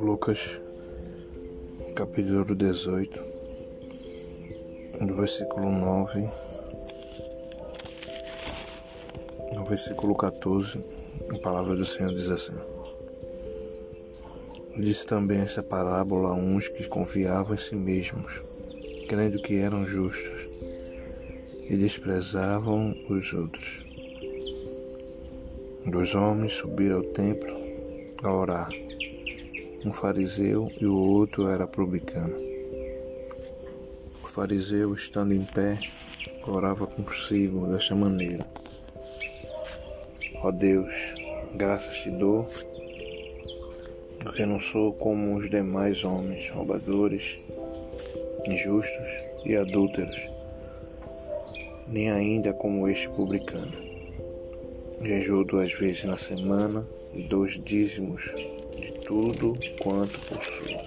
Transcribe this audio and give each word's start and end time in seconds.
Lucas, 0.00 0.60
capítulo 1.94 2.54
18, 2.54 3.20
do 5.06 5.16
versículo 5.16 5.70
9 5.70 6.28
no 9.54 9.64
versículo 9.64 10.14
14, 10.14 10.80
a 11.34 11.38
palavra 11.38 11.74
do 11.74 11.86
Senhor 11.86 12.12
diz 12.12 12.28
assim: 12.28 12.52
Disse 14.76 15.06
também 15.06 15.40
essa 15.40 15.62
parábola 15.62 16.30
a 16.30 16.34
uns 16.34 16.68
que 16.68 16.86
confiavam 16.88 17.54
em 17.54 17.58
si 17.58 17.74
mesmos, 17.74 18.42
crendo 19.08 19.40
que 19.40 19.56
eram 19.56 19.86
justos, 19.86 20.46
e 21.70 21.76
desprezavam 21.76 22.92
os 23.08 23.32
outros. 23.32 23.85
Dois 25.88 26.16
homens 26.16 26.52
subiram 26.54 26.96
ao 26.96 27.02
templo 27.04 27.48
a 28.24 28.32
orar 28.32 28.68
um 29.84 29.92
fariseu 29.92 30.68
e 30.80 30.84
o 30.84 30.98
outro 30.98 31.46
era 31.48 31.64
publicano. 31.64 32.34
O 34.20 34.26
fariseu, 34.26 34.92
estando 34.94 35.32
em 35.32 35.44
pé, 35.44 35.78
orava 36.44 36.88
consigo 36.88 37.68
desta 37.68 37.94
maneira: 37.94 38.44
Ó 40.42 40.50
Deus, 40.50 40.92
graças 41.54 41.98
te 41.98 42.10
dou, 42.10 42.44
porque 44.24 44.44
não 44.44 44.58
sou 44.58 44.92
como 44.94 45.36
os 45.36 45.48
demais 45.48 46.02
homens, 46.02 46.50
roubadores, 46.50 47.38
injustos 48.48 49.08
e 49.44 49.54
adúlteros, 49.54 50.20
nem 51.86 52.10
ainda 52.10 52.52
como 52.54 52.88
este 52.88 53.08
publicano. 53.10 53.95
Jejuo 55.02 55.44
duas 55.44 55.72
vezes 55.72 56.04
na 56.04 56.16
semana 56.16 56.86
e 57.14 57.22
dois 57.24 57.62
dízimos 57.62 58.34
tudo 59.06 59.56
quanto 59.80 60.18
possuo. 60.18 60.80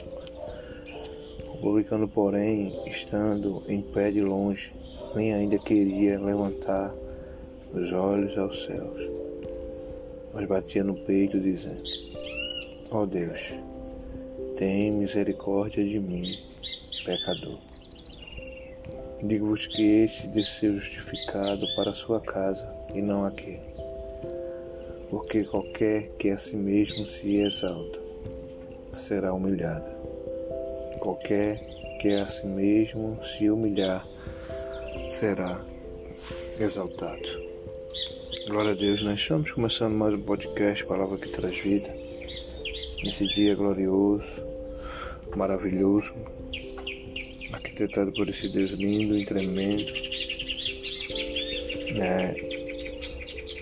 O 1.53 1.57
publicano, 1.61 2.05
porém, 2.05 2.73
estando 2.85 3.63
em 3.69 3.81
pé 3.81 4.11
de 4.11 4.21
longe, 4.21 4.73
nem 5.15 5.33
ainda 5.33 5.57
queria 5.57 6.19
levantar 6.19 6.93
os 7.73 7.93
olhos 7.93 8.37
aos 8.37 8.65
céus, 8.65 9.01
mas 10.33 10.45
batia 10.49 10.83
no 10.83 10.95
peito, 11.05 11.39
dizendo: 11.39 11.81
Ó 12.91 13.03
oh 13.03 13.05
Deus, 13.05 13.53
tem 14.57 14.91
misericórdia 14.91 15.83
de 15.83 15.97
mim, 15.97 16.25
pecador. 17.05 17.57
Digo-vos 19.23 19.65
que 19.67 20.03
este 20.03 20.27
desceu 20.27 20.73
justificado 20.73 21.65
para 21.77 21.91
a 21.91 21.95
sua 21.95 22.19
casa 22.19 22.65
e 22.93 23.01
não 23.01 23.23
aquele. 23.23 23.78
Porque 25.09 25.43
qualquer 25.43 26.07
que 26.19 26.29
a 26.29 26.37
si 26.37 26.55
mesmo 26.55 27.03
se 27.05 27.37
exalta 27.37 27.99
será 28.93 29.33
humilhada. 29.33 29.89
Qualquer 30.99 31.59
que 31.99 32.13
a 32.13 32.29
si 32.29 32.45
mesmo 32.45 33.19
se 33.25 33.49
humilhar 33.49 34.05
será 35.11 35.65
exaltado. 36.59 37.49
Glória 38.47 38.71
a 38.71 38.75
Deus, 38.75 39.01
nós 39.01 39.19
estamos 39.19 39.51
começando 39.51 39.93
mais 39.95 40.13
um 40.13 40.21
podcast 40.21 40.85
Palavra 40.85 41.17
que 41.17 41.29
traz 41.29 41.57
vida. 41.57 41.91
Nesse 43.03 43.25
dia 43.33 43.55
glorioso, 43.55 44.23
maravilhoso, 45.35 46.13
arquitetado 47.51 48.11
por 48.13 48.29
esse 48.29 48.47
Deus 48.49 48.71
lindo 48.71 49.17
e 49.17 49.25
tremendo. 49.25 49.91
Né? 51.95 52.48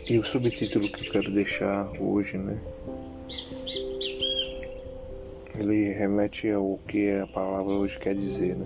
E 0.09 0.17
o 0.17 0.25
subtítulo 0.25 0.89
que 0.89 1.07
eu 1.07 1.11
quero 1.11 1.31
deixar 1.31 1.85
hoje, 1.99 2.37
né? 2.37 2.57
ele 5.59 5.91
remete 5.93 6.49
ao 6.51 6.77
que 6.87 7.11
a 7.11 7.27
palavra 7.27 7.73
hoje 7.73 7.97
quer 7.97 8.13
dizer, 8.13 8.55
né? 8.55 8.65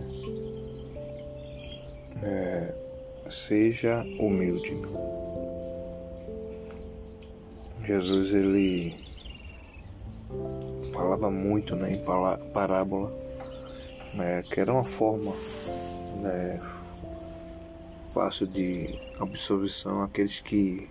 É, 2.23 3.31
seja 3.31 4.03
humilde. 4.19 4.71
Jesus 7.85 8.33
ele 8.33 8.93
falava 10.93 11.31
muito 11.31 11.75
né, 11.75 11.93
em 11.93 12.51
parábola, 12.53 13.11
né, 14.13 14.43
que 14.43 14.59
era 14.59 14.71
uma 14.71 14.83
forma 14.83 15.31
né, 16.21 16.59
fácil 18.13 18.47
de 18.47 18.89
absorção 19.19 20.01
aqueles 20.01 20.39
que 20.39 20.87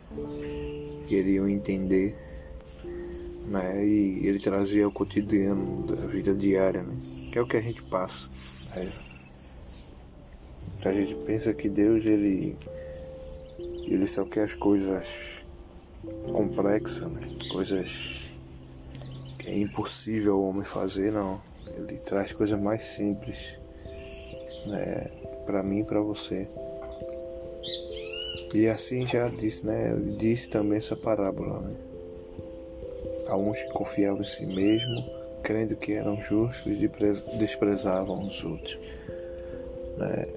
queriam 1.08 1.48
entender 1.48 2.16
né? 3.50 3.84
E 3.84 4.26
ele 4.26 4.38
trazia 4.38 4.86
o 4.86 4.92
cotidiano 4.92 5.86
da 5.86 6.06
vida 6.06 6.34
diária, 6.34 6.82
né? 6.82 6.94
Que 7.32 7.38
é 7.38 7.42
o 7.42 7.46
que 7.46 7.56
a 7.56 7.60
gente 7.60 7.82
passa. 7.90 8.28
Né? 8.76 8.90
A 10.84 10.92
gente 10.92 11.14
pensa 11.26 11.52
que 11.52 11.68
Deus 11.68 12.06
ele 12.06 12.56
ele 13.86 14.06
só 14.06 14.24
quer 14.24 14.44
as 14.44 14.54
coisas 14.54 15.44
complexas, 16.32 17.10
né? 17.10 17.28
Coisas 17.50 18.20
que 19.38 19.48
é 19.48 19.58
impossível 19.58 20.36
o 20.36 20.48
homem 20.48 20.64
fazer, 20.64 21.10
não. 21.10 21.40
Ele 21.76 21.96
traz 21.98 22.32
coisas 22.32 22.60
mais 22.60 22.84
simples, 22.84 23.58
né? 24.66 25.10
Para 25.44 25.62
mim 25.62 25.80
e 25.80 25.84
para 25.84 26.00
você. 26.00 26.46
E 28.52 28.68
assim 28.68 29.06
já 29.06 29.28
disse, 29.28 29.64
né? 29.64 29.94
Disse 30.18 30.50
também 30.50 30.78
essa 30.78 30.96
parábola, 30.96 31.60
né? 31.60 31.90
uns 33.36 33.62
que 33.62 33.70
confiavam 33.70 34.20
em 34.20 34.24
si 34.24 34.46
mesmo, 34.46 35.04
crendo 35.42 35.76
que 35.76 35.92
eram 35.92 36.20
justos 36.20 36.82
e 36.82 36.88
desprezavam 37.38 38.18
os 38.20 38.44
outros. 38.44 38.78
Né? 39.98 40.28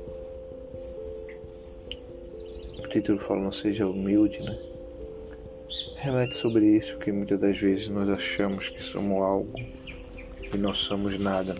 O 2.83 2.87
título 2.89 3.19
fala 3.19 3.41
não 3.41 3.51
seja 3.51 3.87
humilde, 3.87 4.39
né? 4.41 4.57
Remete 5.97 6.35
sobre 6.35 6.65
isso 6.65 6.97
que 6.97 7.11
muitas 7.11 7.39
das 7.39 7.57
vezes 7.57 7.87
nós 7.87 8.09
achamos 8.09 8.69
que 8.69 8.83
somos 8.83 9.21
algo 9.21 9.53
e 10.53 10.57
não 10.57 10.73
somos 10.73 11.19
nada. 11.19 11.55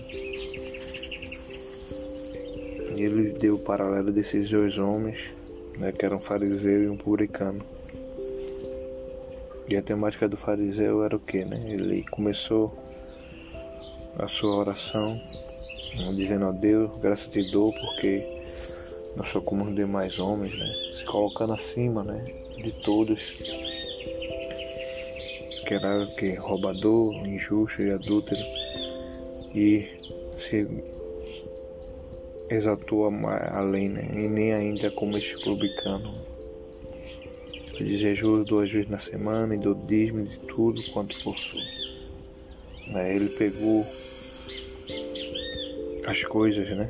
Ele 2.96 3.32
deu 3.40 3.56
o 3.56 3.60
paralelo 3.60 4.12
desses 4.12 4.50
dois 4.50 4.78
homens, 4.78 5.33
né, 5.78 5.92
que 5.92 6.06
eram 6.06 6.18
um 6.18 6.22
fariseu 6.22 6.84
e 6.84 6.90
um 6.90 6.98
publicano. 6.98 7.64
E 9.68 9.78
a 9.78 9.82
temática 9.82 10.28
do 10.28 10.38
fariseu 10.38 11.04
era 11.04 11.16
o 11.16 11.20
que, 11.20 11.46
né? 11.46 11.60
Ele 11.72 12.04
começou 12.12 12.74
a 14.18 14.28
sua 14.28 14.56
oração 14.56 15.20
dizendo 16.16 16.46
a 16.46 16.52
Deus, 16.52 16.98
graças 16.98 17.32
te 17.32 17.50
dou 17.52 17.72
porque 17.72 18.24
não 19.16 19.26
sou 19.26 19.42
como 19.42 19.64
os 19.64 19.76
demais 19.76 20.20
homens, 20.20 20.58
né? 20.58 20.66
Se 20.98 21.06
colocando 21.06 21.54
acima, 21.54 22.04
né? 22.04 22.20
De 22.58 22.72
todos. 22.82 23.32
Que 25.68 25.76
era 25.76 26.04
o 26.04 26.16
que? 26.16 26.36
Roubador, 26.36 27.16
injusto 27.28 27.82
e 27.84 27.92
adúltero. 27.92 28.42
E 29.56 29.88
se 30.32 30.68
exaltou 32.56 33.08
além, 33.52 33.90
né? 33.90 34.10
E 34.14 34.28
nem 34.28 34.54
ainda 34.54 34.92
como 34.92 35.18
este 35.18 35.40
publicano 35.44 36.14
de 37.78 37.98
jejum 37.98 38.44
duas 38.44 38.72
vezes 38.72 38.90
na 38.90 38.98
semana 38.98 39.56
e 39.56 39.58
do 39.58 39.74
dízimo 39.74 40.26
de 40.26 40.38
tudo 40.48 40.82
quanto 40.92 41.22
possui. 41.24 41.64
Né? 42.88 43.16
Ele 43.16 43.30
pegou 43.30 43.86
as 46.06 46.24
coisas, 46.24 46.70
né? 46.70 46.90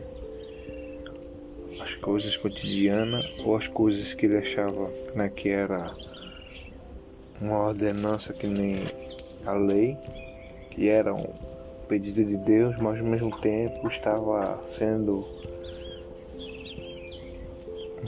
As 1.79 1.95
coisas 1.95 2.35
cotidianas 2.35 3.25
ou 3.45 3.55
as 3.55 3.67
coisas 3.67 4.13
que 4.13 4.25
ele 4.25 4.37
achava 4.37 4.91
né, 5.15 5.29
que 5.29 5.49
era 5.49 5.93
uma 7.41 7.67
ordenança 7.67 8.33
que 8.33 8.47
nem 8.47 8.75
a 9.45 9.53
lei, 9.53 9.97
que 10.71 10.89
era 10.89 11.13
um 11.13 11.23
pedido 11.87 12.23
de 12.23 12.37
Deus, 12.37 12.77
mas 12.77 12.99
ao 12.99 13.05
mesmo 13.05 13.39
tempo 13.39 13.87
estava 13.87 14.57
sendo 14.65 15.23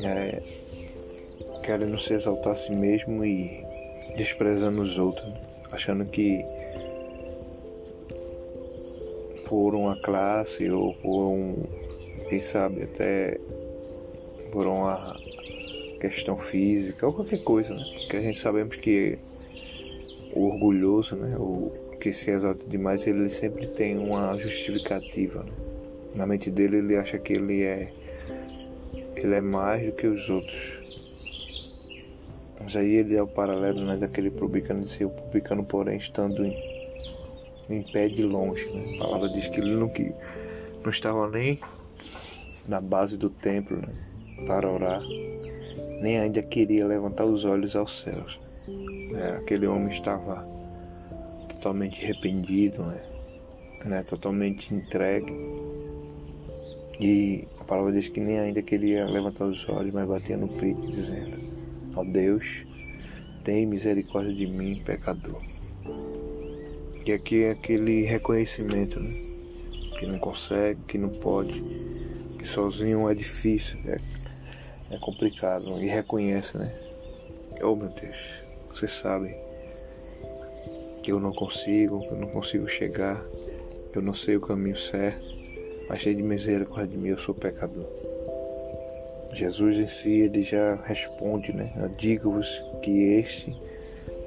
é, 0.03 0.41
querendo 1.63 1.99
se 1.99 2.13
exaltar 2.13 2.53
a 2.53 2.55
si 2.55 2.71
mesmo 2.71 3.23
e 3.25 3.63
desprezando 4.17 4.81
os 4.81 4.97
outros, 4.97 5.25
achando 5.71 6.05
que 6.05 6.43
por 9.47 9.75
uma 9.75 9.95
classe 9.97 10.69
ou 10.69 10.93
por 10.95 11.27
um, 11.29 11.63
quem 12.29 12.41
sabe, 12.41 12.83
até 12.83 13.37
por 14.51 14.67
uma 14.67 15.15
questão 15.99 16.37
física 16.37 17.07
ou 17.07 17.13
qualquer 17.13 17.43
coisa, 17.43 17.73
né? 17.73 17.83
Porque 18.01 18.17
a 18.17 18.21
gente 18.21 18.39
sabemos 18.39 18.75
que 18.75 19.17
o 20.33 20.47
orgulhoso, 20.47 21.15
né? 21.15 21.35
O 21.37 21.71
que 21.99 22.13
se 22.13 22.31
exalta 22.31 22.67
demais, 22.69 23.07
ele 23.07 23.29
sempre 23.29 23.67
tem 23.67 23.97
uma 23.97 24.37
justificativa, 24.37 25.43
né? 25.43 25.51
Na 26.15 26.25
mente 26.25 26.49
dele 26.49 26.77
ele 26.77 26.95
acha 26.95 27.17
que 27.17 27.33
ele 27.33 27.63
é 27.63 27.87
ele 29.21 29.35
é 29.35 29.41
mais 29.41 29.85
do 29.85 29.95
que 29.95 30.07
os 30.07 30.29
outros 30.29 30.85
Mas 32.59 32.75
aí 32.75 32.95
ele 32.95 33.15
é 33.15 33.21
o 33.21 33.27
paralelo 33.27 33.85
né, 33.85 33.97
daquele 33.97 34.31
publicano 34.31 34.81
de 34.81 34.89
ser 34.89 35.05
o 35.05 35.09
publicano, 35.09 35.63
porém, 35.63 35.97
estando 35.97 36.45
em, 36.45 36.55
em 37.69 37.83
pé 37.91 38.07
de 38.07 38.23
longe. 38.23 38.65
Né? 38.71 38.95
A 38.95 39.03
palavra 39.05 39.29
diz 39.29 39.47
que 39.47 39.59
ele 39.59 39.75
não, 39.75 39.87
que, 39.89 40.13
não 40.83 40.89
estava 40.89 41.29
nem 41.29 41.59
na 42.67 42.81
base 42.81 43.17
do 43.17 43.29
templo 43.29 43.77
né, 43.77 43.87
para 44.47 44.69
orar, 44.69 45.01
nem 46.01 46.19
ainda 46.19 46.41
queria 46.41 46.85
levantar 46.85 47.25
os 47.25 47.45
olhos 47.45 47.75
aos 47.75 47.99
céus. 47.99 48.39
É, 49.15 49.37
aquele 49.37 49.67
homem 49.67 49.91
estava 49.91 50.41
totalmente 51.49 52.03
arrependido, 52.03 52.83
né? 52.83 53.01
né? 53.85 54.03
totalmente 54.03 54.73
entregue. 54.73 55.31
E 56.99 57.47
a 57.65 57.67
palavra 57.67 57.93
diz 57.93 58.09
que 58.09 58.19
nem 58.19 58.39
ainda 58.39 58.61
queria 58.61 59.05
levantar 59.05 59.45
os 59.45 59.67
olhos, 59.67 59.91
mas 59.91 60.07
batia 60.07 60.37
no 60.37 60.47
peito, 60.47 60.85
dizendo: 60.85 61.35
Ó 61.95 62.01
oh 62.01 62.05
Deus, 62.05 62.63
tem 63.43 63.65
misericórdia 63.65 64.31
de 64.31 64.45
mim, 64.45 64.79
pecador. 64.85 65.41
E 67.03 67.11
aqui 67.11 67.45
é 67.45 67.51
aquele 67.51 68.03
reconhecimento, 68.03 68.99
né? 68.99 69.09
Que 69.97 70.05
não 70.05 70.19
consegue, 70.19 70.79
que 70.83 70.99
não 70.99 71.09
pode, 71.21 71.59
que 72.37 72.47
sozinho 72.47 73.09
é 73.09 73.15
difícil, 73.15 73.79
é, 73.87 73.99
é 74.91 74.97
complicado. 74.99 75.65
E 75.81 75.87
reconhece, 75.87 76.59
né? 76.59 76.71
Oh 77.63 77.75
meu 77.75 77.89
Deus, 77.89 78.45
você 78.69 78.87
sabe 78.87 79.35
que 81.01 81.11
eu 81.11 81.19
não 81.19 81.33
consigo, 81.33 81.99
que 81.99 82.13
eu 82.13 82.19
não 82.19 82.27
consigo 82.27 82.67
chegar, 82.67 83.19
que 83.91 83.97
eu 83.97 84.03
não 84.03 84.13
sei 84.13 84.35
o 84.35 84.41
caminho 84.41 84.77
certo, 84.77 85.34
mas 85.89 86.01
cheio 86.01 86.15
de 86.15 86.23
misericórdia 86.23 86.95
de 86.95 86.97
mim, 86.97 87.09
eu 87.09 87.19
sou 87.19 87.35
pecador. 87.35 87.85
Jesus 89.33 89.77
em 89.77 89.87
si, 89.87 90.11
ele 90.21 90.41
já 90.41 90.75
responde, 90.75 91.51
né? 91.51 91.71
Digo-vos 91.97 92.47
que 92.81 93.15
este 93.15 93.53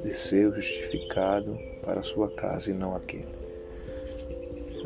desceu 0.03 0.55
justificado 0.55 1.59
para 1.83 2.01
a 2.01 2.03
sua 2.03 2.31
casa 2.31 2.71
e 2.71 2.75
não 2.75 2.95
aquele. 2.95 3.25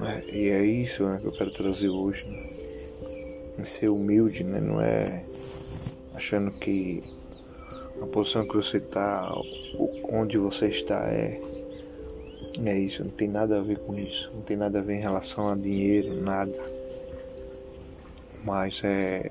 É, 0.05 0.35
e 0.35 0.49
é 0.51 0.65
isso 0.65 1.05
né, 1.05 1.19
que 1.21 1.27
eu 1.27 1.33
quero 1.33 1.51
trazer 1.51 1.89
hoje. 1.89 2.25
Né? 2.27 3.65
Ser 3.65 3.89
humilde, 3.89 4.43
né? 4.43 4.61
Não 4.61 4.81
é 4.81 5.25
achando 6.15 6.51
que 6.51 7.03
a 8.01 8.07
posição 8.07 8.47
que 8.47 8.57
você 8.57 8.79
está, 8.79 9.33
onde 10.11 10.39
você 10.39 10.67
está 10.67 11.09
é 11.09 11.41
é 12.65 12.79
isso, 12.79 13.05
não 13.05 13.11
tem 13.11 13.29
nada 13.29 13.59
a 13.59 13.63
ver 13.63 13.79
com 13.79 13.97
isso, 13.97 14.31
não 14.35 14.43
tem 14.43 14.57
nada 14.57 14.79
a 14.79 14.83
ver 14.83 14.95
em 14.95 15.01
relação 15.01 15.51
a 15.51 15.55
dinheiro, 15.55 16.23
nada. 16.23 16.53
Mas 18.45 18.81
é 18.85 19.31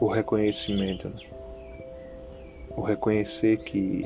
o 0.00 0.08
reconhecimento, 0.08 1.08
né? 1.08 1.20
o 2.76 2.82
reconhecer 2.82 3.58
que 3.58 4.04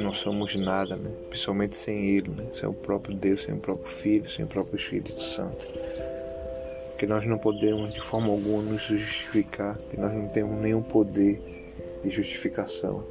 não 0.00 0.14
somos 0.14 0.54
nada, 0.56 0.96
né? 0.96 1.10
principalmente 1.28 1.76
sem 1.76 2.10
Ele, 2.10 2.28
né? 2.30 2.46
sem 2.54 2.68
o 2.68 2.72
próprio 2.72 3.16
Deus, 3.16 3.42
sem 3.42 3.54
o 3.54 3.58
próprio 3.58 3.88
Filho, 3.88 4.30
sem 4.30 4.44
o 4.44 4.48
próprio 4.48 4.78
Espírito 4.78 5.20
Santo. 5.20 5.66
Que 6.98 7.06
nós 7.06 7.26
não 7.26 7.38
podemos 7.38 7.92
de 7.92 8.00
forma 8.00 8.28
alguma 8.28 8.62
nos 8.62 8.82
justificar, 8.82 9.76
que 9.90 10.00
nós 10.00 10.12
não 10.12 10.28
temos 10.28 10.60
nenhum 10.60 10.82
poder 10.82 11.40
de 12.02 12.10
justificação, 12.10 13.02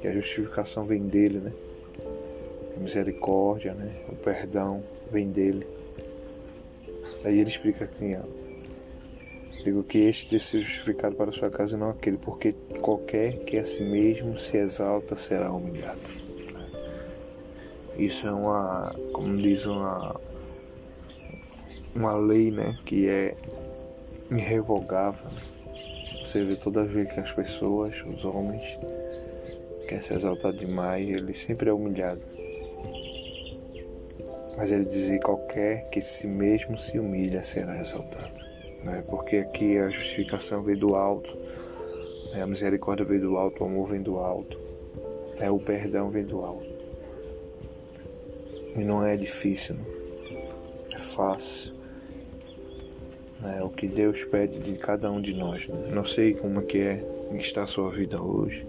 que 0.00 0.08
a 0.08 0.12
justificação 0.12 0.84
vem 0.84 1.08
dele, 1.08 1.38
né? 1.38 1.52
A 2.80 2.82
misericórdia, 2.82 3.74
né? 3.74 3.92
O 4.08 4.16
perdão 4.16 4.82
vem 5.12 5.30
dele. 5.30 5.66
Aí 7.22 7.38
ele 7.38 7.50
explica 7.50 7.84
assim, 7.84 8.16
ó, 8.16 8.22
Digo 9.62 9.82
que 9.82 9.98
este 9.98 10.30
deve 10.30 10.42
ser 10.42 10.60
justificado 10.60 11.16
para 11.16 11.30
sua 11.32 11.50
casa 11.50 11.76
e 11.76 11.78
não 11.78 11.90
aquele, 11.90 12.16
porque 12.16 12.52
qualquer 12.80 13.36
que 13.40 13.58
a 13.58 13.66
si 13.66 13.82
mesmo 13.82 14.38
se 14.38 14.56
exalta 14.56 15.16
será 15.16 15.52
humilhado. 15.52 16.00
Isso 17.98 18.26
é 18.26 18.32
uma, 18.32 18.90
como 19.12 19.36
diz 19.36 19.66
uma, 19.66 20.18
uma 21.94 22.16
lei, 22.16 22.50
né, 22.50 22.74
que 22.86 23.06
é 23.06 23.34
irrevogável. 24.30 25.30
Você 26.24 26.42
vê 26.42 26.56
toda 26.56 26.82
vez 26.84 27.12
que 27.12 27.20
as 27.20 27.30
pessoas, 27.32 27.94
os 28.06 28.24
homens, 28.24 28.62
querem 29.86 30.02
se 30.02 30.14
exaltar 30.14 30.54
demais, 30.54 31.06
ele 31.06 31.34
sempre 31.34 31.68
é 31.68 31.72
humilhado. 31.72 32.22
Mas 34.60 34.70
ele 34.70 34.84
dizia 34.84 35.18
qualquer 35.20 35.88
que 35.90 36.02
si 36.02 36.26
mesmo 36.26 36.78
se 36.78 36.98
humilha 36.98 37.42
será 37.42 37.80
exaltado 37.80 38.50
né? 38.84 39.04
porque 39.08 39.36
aqui 39.36 39.78
a 39.78 39.90
justificação 39.90 40.62
veio 40.62 40.78
do 40.78 40.94
alto, 40.94 41.30
né? 42.32 42.42
a 42.42 42.46
misericórdia 42.46 43.04
veio 43.04 43.20
do 43.20 43.36
alto, 43.36 43.62
o 43.62 43.66
amor 43.66 43.88
vem 43.88 44.02
do 44.02 44.18
alto, 44.18 44.56
né? 45.38 45.50
o 45.50 45.58
perdão 45.58 46.10
vem 46.10 46.24
do 46.24 46.40
alto. 46.40 46.70
E 48.76 48.84
não 48.84 49.04
é 49.04 49.16
difícil, 49.16 49.74
né? 49.74 49.84
é 50.94 50.98
fácil. 50.98 51.78
É 53.42 53.62
o 53.62 53.70
que 53.70 53.88
Deus 53.88 54.22
pede 54.24 54.58
de 54.58 54.76
cada 54.76 55.10
um 55.10 55.18
de 55.18 55.32
nós. 55.32 55.66
Né? 55.66 55.92
Não 55.94 56.04
sei 56.04 56.34
como 56.34 56.60
é 56.60 56.64
que 56.64 56.78
é 56.78 57.02
está 57.32 57.62
a 57.62 57.66
sua 57.66 57.90
vida 57.90 58.20
hoje, 58.20 58.66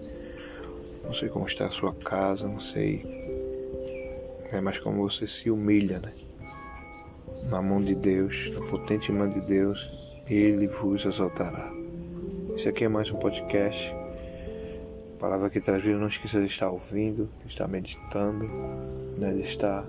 não 1.04 1.12
sei 1.12 1.28
como 1.28 1.46
está 1.46 1.66
a 1.66 1.70
sua 1.70 1.92
casa, 1.92 2.48
não 2.48 2.58
sei, 2.58 3.02
é, 4.52 4.60
mas 4.60 4.78
como 4.78 5.08
você 5.08 5.26
se 5.26 5.50
humilha, 5.50 5.98
né? 5.98 6.12
na 7.48 7.60
mão 7.60 7.82
de 7.82 7.94
Deus, 7.94 8.50
na 8.54 8.66
potente 8.66 9.10
mão 9.10 9.28
de 9.28 9.40
Deus, 9.46 9.90
Ele 10.28 10.66
vos 10.66 11.04
exaltará. 11.04 11.70
Esse 12.54 12.68
aqui 12.68 12.84
é 12.84 12.88
mais 12.88 13.10
um 13.10 13.18
podcast. 13.18 13.94
palavra 15.18 15.50
que 15.50 15.60
traz 15.60 15.82
vida, 15.82 15.98
não 15.98 16.08
esqueça 16.08 16.40
de 16.40 16.46
estar 16.46 16.68
ouvindo, 16.68 17.28
de 17.42 17.48
estar 17.48 17.66
meditando, 17.66 18.44
né, 19.18 19.32
de 19.32 19.42
estar 19.42 19.84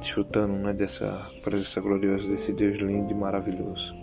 desfrutando 0.00 0.54
né, 0.54 0.72
dessa 0.72 1.30
presença 1.44 1.80
gloriosa 1.80 2.28
desse 2.28 2.52
Deus 2.52 2.78
lindo 2.78 3.12
e 3.12 3.14
maravilhoso. 3.14 3.94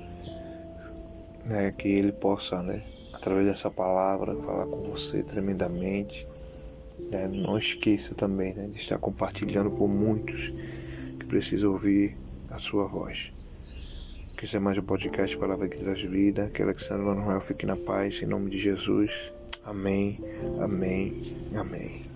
Né, 1.45 1.71
que 1.71 1.87
Ele 1.87 2.11
possa, 2.11 2.61
né, 2.61 2.81
através 3.13 3.47
dessa 3.47 3.71
palavra, 3.71 4.35
falar 4.35 4.65
com 4.65 4.91
você 4.91 5.23
tremendamente. 5.23 6.27
Né, 7.11 7.27
não 7.27 7.57
esqueça 7.57 8.15
também 8.15 8.53
né, 8.53 8.67
de 8.67 8.79
estar 8.79 8.97
compartilhando 8.97 9.71
com 9.71 9.87
muitos 9.87 10.49
que 11.19 11.25
precisam 11.27 11.71
ouvir 11.71 12.15
a 12.51 12.57
sua 12.57 12.87
voz. 12.87 13.31
Que 14.37 14.45
seja 14.45 14.59
mais 14.59 14.77
um 14.77 14.83
podcast 14.83 15.35
Palavra 15.37 15.67
que 15.67 15.77
traz 15.77 16.01
vida. 16.01 16.47
Que 16.53 16.61
Alexandre 16.61 17.05
Manuel 17.05 17.41
fique 17.41 17.65
na 17.65 17.75
paz. 17.75 18.21
Em 18.21 18.27
nome 18.27 18.49
de 18.49 18.59
Jesus. 18.59 19.31
Amém, 19.65 20.19
amém, 20.61 21.21
amém. 21.55 22.06